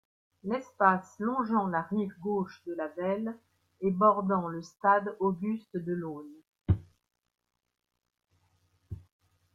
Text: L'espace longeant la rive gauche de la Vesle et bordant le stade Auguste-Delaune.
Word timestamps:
L'espace 0.43 1.13
longeant 1.19 1.67
la 1.67 1.83
rive 1.83 2.15
gauche 2.21 2.63
de 2.65 2.73
la 2.73 2.87
Vesle 2.87 3.37
et 3.81 3.91
bordant 3.91 4.47
le 4.47 4.63
stade 4.63 5.15
Auguste-Delaune. 5.19 6.41